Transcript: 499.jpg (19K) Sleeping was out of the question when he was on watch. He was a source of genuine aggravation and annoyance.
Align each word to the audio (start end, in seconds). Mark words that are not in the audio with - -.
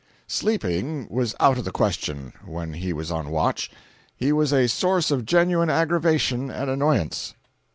499.jpg 0.27 0.33
(19K) 0.33 0.39
Sleeping 0.39 1.07
was 1.11 1.35
out 1.39 1.57
of 1.59 1.63
the 1.63 1.71
question 1.71 2.33
when 2.43 2.73
he 2.73 2.91
was 2.91 3.11
on 3.11 3.29
watch. 3.29 3.69
He 4.15 4.31
was 4.33 4.51
a 4.51 4.65
source 4.67 5.11
of 5.11 5.27
genuine 5.27 5.69
aggravation 5.69 6.49
and 6.49 6.71
annoyance. 6.71 7.35